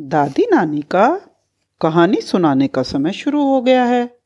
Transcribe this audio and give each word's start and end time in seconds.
दादी 0.00 0.46
नानी 0.52 0.82
का 0.82 1.20
कहानी 1.80 2.20
सुनाने 2.20 2.68
का 2.68 2.82
समय 2.82 3.12
शुरू 3.12 3.44
हो 3.44 3.62
गया 3.62 3.84
है। 3.84 4.18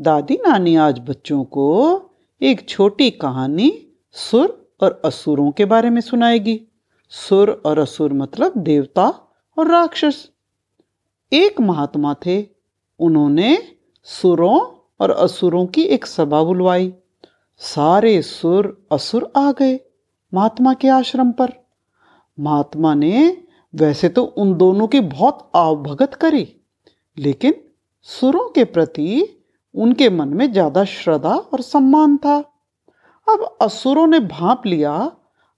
दादी 0.00 0.34
नानी 0.34 0.76
आज 0.76 0.98
बच्चों 0.98 1.44
को 1.44 2.02
एक 2.42 2.68
छोटी 2.68 3.10
कहानी 3.10 3.86
सुर 4.12 4.72
और 4.80 5.02
असुरों 5.04 5.52
के 5.52 5.64
बारे 5.64 5.90
में 5.90 6.00
सुनाएगी। 6.00 6.60
सुर 7.08 7.62
और 7.66 7.78
असुर 7.78 8.12
मतलब 8.12 8.52
देवता 8.56 9.36
और 9.58 9.66
राक्षस। 9.66 10.30
एक 11.32 11.60
महात्मा 11.60 12.14
थे, 12.14 12.46
उन्होंने 12.98 13.58
सुरों 14.04 14.60
और 15.00 15.10
असुरों 15.10 15.66
की 15.66 15.82
एक 15.82 16.06
सभा 16.06 16.42
बुलवाई। 16.42 16.94
सारे 17.58 18.22
सुर 18.22 18.86
असुर 18.92 19.32
आ 19.36 19.52
गए 19.52 19.80
महात्मा 20.34 20.74
के 20.74 20.88
आश्रम 20.88 21.32
पर। 21.32 21.52
महात्मा 22.40 22.94
ने 22.94 23.47
वैसे 23.74 24.08
तो 24.08 24.22
उन 24.22 24.54
दोनों 24.54 24.86
की 24.86 25.00
बहुत 25.00 25.50
आवभगत 25.56 26.14
करी, 26.14 26.46
लेकिन 27.16 27.54
सुरों 28.08 28.48
के 28.50 28.64
प्रति 28.66 29.34
उनके 29.74 30.08
मन 30.10 30.28
में 30.28 30.50
ज़्यादा 30.52 30.84
श्रद्धा 30.84 31.34
और 31.34 31.60
सम्मान 31.62 32.16
था। 32.16 32.36
अब 33.26 33.56
असुरों 33.62 34.06
ने 34.06 34.20
भाप 34.20 34.66
लिया, 34.66 35.10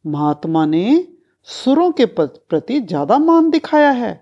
महात्मा 0.05 0.65
ने 0.67 1.07
सुरों 1.49 1.91
के 1.93 2.05
प्रति 2.07 2.81
ज़्यादा 2.81 3.19
मान 3.19 3.51
दिखाया 3.51 3.91
है। 3.91 4.13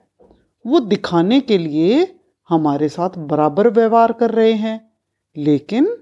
वो 0.64 0.80
दिखाने 0.80 1.40
के 1.40 1.58
लिए 1.58 2.06
हमारे 2.48 2.88
साथ 2.88 3.18
बराबर 3.20 3.68
व्यवहार 3.70 4.12
कर 4.12 4.30
रहे 4.30 4.52
हैं, 4.52 4.90
लेकिन 5.36 5.96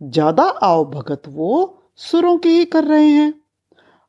ज़्यादा 0.00 0.42
आवभगत 0.42 1.22
वो 1.28 1.78
सुरों 2.00 2.36
की 2.38 2.48
ही 2.48 2.64
कर 2.64 2.84
रहे 2.84 3.08
हैं। 3.08 3.32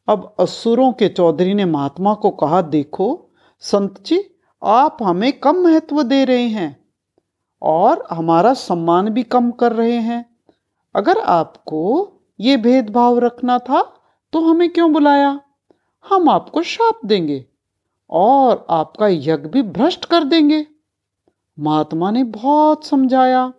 अब 0.08 0.34
असुरों 0.40 0.92
के 0.94 1.08
चौधरी 1.10 1.54
ने 1.54 1.66
महात्मा 1.66 2.14
को 2.14 2.30
कहा, 2.32 2.62
देखो 2.62 3.23
संत 3.64 4.02
जी, 4.06 4.18
आप 4.62 4.98
हमें 5.04 5.32
कम 5.34 5.58
महत्व 5.58 6.02
दे 6.04 6.24
रहे 6.26 6.48
हैं 6.48 6.86
और 7.62 8.04
हमारा 8.12 8.54
सम्मान 8.54 9.10
भी 9.10 9.24
कम 9.24 9.50
कर 9.52 9.74
रहे 9.74 9.98
हैं। 9.98 10.26
अगर 10.96 11.20
आपको 11.20 11.82
ये 12.40 12.58
भेदभाव 12.58 13.20
रखना 13.20 13.58
था 13.60 13.82
तो 14.34 14.42
हमें 14.42 14.70
क्यों 14.70 14.92
बुलाया? 14.94 15.40
हम 16.06 16.30
आपको 16.30 16.62
शाप 16.64 17.00
देंगे 17.06 17.46
और 18.10 18.66
आपका 18.70 19.08
यज्ञ 19.08 19.50
भी 19.50 19.62
भ्रष्ट 19.62 20.06
कर 20.06 20.24
देंगे। 20.24 20.66
महात्मा 21.58 22.12
ने 22.12 22.24
बहुत 22.24 22.86
समझाया, 22.86 23.52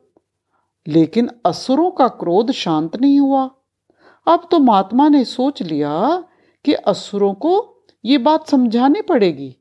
लेकिन 0.87 1.31
असुरों 1.47 1.91
का 1.91 2.09
क्रोध 2.09 2.53
शांत 2.53 3.01
नहीं 3.01 3.19
हुआ। 3.21 3.51
अब 4.27 4.49
तो 4.51 4.59
महात्मा 4.59 5.09
ने 5.09 5.25
सोच 5.25 5.63
लिया 5.63 6.25
कि 6.65 6.73
असुरों 6.73 7.35
को 7.35 7.59
ये 8.05 8.19
बात 8.19 8.49
समझानी 8.49 9.03
पड़ेगी। 9.03 9.55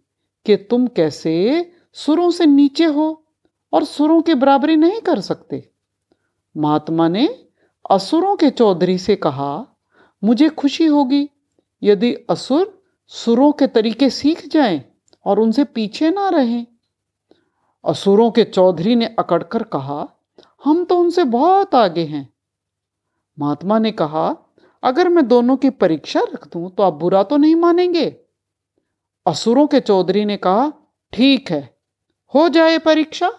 कि 0.45 0.55
तुम 0.55 0.87
कैसे 0.87 1.33
सुरों 1.93 2.29
से 2.31 2.45
नीचे 2.45 2.85
हो 2.85 3.23
और 3.73 3.83
सुरों 3.83 4.21
की 4.21 4.33
बराबरी 4.33 4.75
नहीं 4.75 5.01
कर 5.01 5.19
सकते। 5.19 5.69
महात्मा 6.57 7.07
ने 7.07 7.27
असुरों 7.91 8.35
के 8.35 8.49
चौधरी 8.49 8.97
से 8.97 9.15
कहा, 9.15 9.65
मुझे 10.23 10.49
खुशी 10.49 10.85
होगी 10.85 11.29
यदि 11.83 12.13
असुर 12.29 12.83
सुरों 13.07 13.51
के 13.51 13.67
तरीके 13.67 14.09
सीख 14.09 14.47
जाएँ 14.47 14.83
और 15.25 15.39
उनसे 15.39 15.63
पीछे 15.63 16.09
ना 16.09 16.29
रहें 16.29 16.65
असुरों 17.85 18.31
के 18.31 18.43
चौधरी 18.43 18.95
ने 18.95 19.05
अकड़कर 19.19 19.63
कहा, 19.63 20.07
हम 20.63 20.83
तो 20.85 20.97
उनसे 20.97 21.23
बहुत 21.23 21.75
आगे 21.75 22.03
हैं 22.05 22.33
महात्मा 23.37 23.79
ने 23.79 23.91
कहा, 23.91 24.35
अगर 24.83 25.09
मैं 25.09 25.27
दोनों 25.27 25.57
की 25.57 25.69
परीक्षा 25.69 26.19
रख 26.33 26.47
दूँ 26.47 26.69
तो 26.71 26.83
आप 26.83 26.93
बुरा 26.93 27.23
तो 27.23 27.37
नहीं 27.37 27.55
मानेंगे। 27.55 28.22
असुरों 29.25 29.67
के 29.67 29.79
चौधरी 29.79 30.25
ने 30.25 30.37
कहा, 30.37 30.73
ठीक 31.13 31.51
है, 31.51 31.75
हो 32.35 32.49
जाए 32.49 32.77
परीक्षा। 32.77 33.31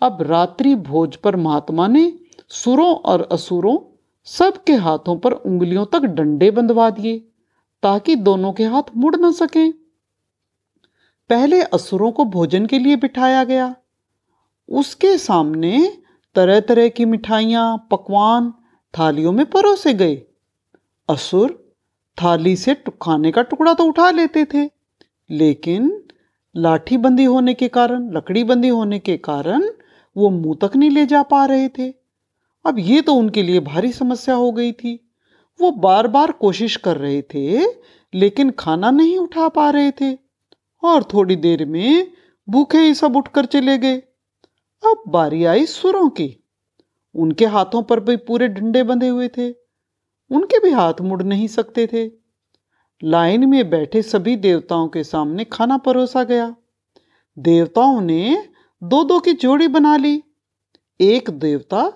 अब 0.00 0.22
रात्रि 0.22 0.74
भोज 0.74 1.16
पर 1.16 1.36
महात्मा 1.36 1.88
ने 1.88 2.18
सुरों 2.48 2.94
और 2.94 3.28
असुरों 3.32 3.98
सबके 4.24 4.72
हाथों 4.72 5.18
पर 5.18 5.32
उंगलियों 5.32 5.86
तक 5.86 5.98
डंडे 5.98 6.50
बंधवा 6.50 6.90
दिए, 6.90 7.18
ताकि 7.82 8.16
दोनों 8.16 8.52
के 8.52 8.64
हाथ 8.64 8.82
मुड़ 8.96 9.16
न 9.16 9.32
सकें। 9.32 9.72
पहले 11.30 11.62
असुरों 11.62 12.12
को 12.12 12.24
भोजन 12.24 12.66
के 12.66 12.78
लिए 12.78 12.96
बिठाया 12.96 13.44
गया। 13.44 13.76
उसके 14.68 15.18
सामने 15.18 16.02
तरह 16.34 16.60
तरह 16.60 16.88
की 16.88 17.04
मिठाइयाँ, 17.04 17.88
पकवान, 17.90 18.54
थालियों 18.98 19.32
में 19.32 19.46
परोसे 19.46 19.94
गए। 19.94 20.22
असुर 21.08 21.61
थाली 22.22 22.56
से 22.56 22.74
खाने 23.02 23.32
का 23.32 23.42
टुकड़ा 23.42 23.74
तो 23.74 23.84
उठा 23.84 24.10
लेते 24.10 24.44
थे। 24.44 24.70
लेकिन 25.30 26.02
लाठी 26.56 26.96
बंदी 26.96 27.24
होने 27.24 27.54
के 27.54 27.68
कारण, 27.68 28.12
लकड़ी 28.12 28.44
बंदी 28.44 28.68
होने 28.68 28.98
के 28.98 29.16
कारण 29.16 29.64
वो 30.16 30.30
मुँह 30.30 30.58
तक 30.62 30.76
नहीं 30.76 30.90
ले 30.90 31.06
जा 31.06 31.22
पा 31.22 31.44
रहे 31.44 31.68
थे। 31.68 31.88
अब 32.66 32.76
ये 32.78 33.00
तो 33.00 33.14
उनके 33.14 33.42
लिए 33.42 33.60
भारी 33.60 33.92
समस्या 33.92 34.34
हो 34.34 34.52
गई 34.52 34.72
थी। 34.72 35.10
वो 35.60 35.70
बार 35.70 36.06
बार 36.06 36.32
कोशिश 36.32 36.76
कर 36.76 36.96
रहे 36.96 37.22
थे, 37.22 37.64
लेकिन 38.14 38.50
खाना 38.50 38.90
नहीं 38.90 39.18
उठा 39.18 39.48
पा 39.48 39.70
रहे 39.70 39.90
थे। 39.90 40.18
और 40.84 41.04
थोड़ी 41.04 41.36
देर 41.36 41.64
में 41.64 42.12
भूखे 42.48 42.78
ही 42.78 42.94
सब 42.94 43.16
उठकर 43.16 43.44
चले 43.44 43.78
गए। 43.78 43.96
अब 44.84 45.02
बारी 45.08 45.44
आई 45.44 45.66
सुरों 45.66 46.08
की। 46.08 46.36
उनके 47.14 47.46
हाथों 47.46 47.82
पर 47.82 48.00
भी 48.00 48.16
पूरे 48.16 48.48
डंडे 48.48 48.82
बंधे 48.82 49.08
हुए 49.08 49.28
थे। 49.28 49.61
उनके 50.32 50.58
भी 50.58 50.70
हाथ 50.70 50.94
मुड़ 51.00 51.22
नहीं 51.22 51.48
सकते 51.48 51.86
थे। 51.86 52.10
लाइन 53.04 53.48
में 53.48 53.70
बैठे 53.70 54.02
सभी 54.02 54.36
देवताओं 54.36 54.88
के 54.88 55.04
सामने 55.04 55.44
खाना 55.44 55.78
परोसा 55.78 56.24
गया। 56.24 56.54
देवताओं 57.38 58.00
ने 58.00 58.48
दो 58.82 59.04
दो 59.04 59.18
की 59.18 59.32
जोड़ी 59.32 59.68
बना 59.68 59.96
ली। 59.96 60.22
एक 61.00 61.30
देवता 61.30 61.92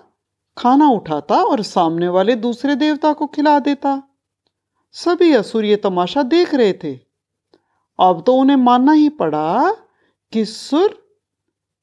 खाना 0.57 0.89
उठाता 0.89 1.43
और 1.43 1.61
सामने 1.61 2.07
वाले 2.07 2.35
दूसरे 2.35 2.75
देवता 2.75 3.13
को 3.13 3.25
खिला 3.25 3.59
देता। 3.59 4.03
सभी 4.91 5.33
असुर 5.33 5.65
ये 5.65 5.75
तमाशा 5.75 6.23
देख 6.23 6.55
रहे 6.55 6.73
थे। 6.73 6.99
अब 7.99 8.23
तो 8.25 8.35
उन्हें 8.35 8.57
मानना 8.57 8.91
ही 8.91 9.09
पड़ा 9.09 9.71
कि 10.31 10.45
सुर 10.45 11.07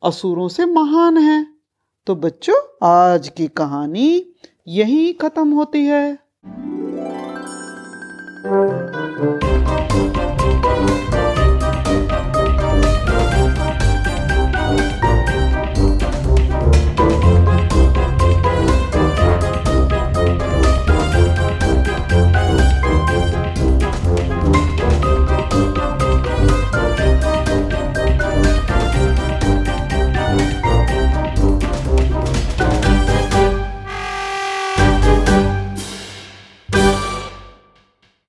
असुरों 0.04 0.48
से 0.48 0.64
महान 0.64 1.18
है। 1.18 1.46
तो 2.06 2.14
बच्चों, 2.14 2.86
आज 2.88 3.28
की 3.28 3.48
कहानी 3.48 4.26
यही 4.68 5.12
खत्म 5.12 5.52
होती 5.52 5.86
है। 5.86 6.23
Música 8.44 8.93